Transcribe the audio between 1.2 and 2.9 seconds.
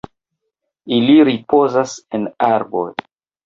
ripozas en arboj.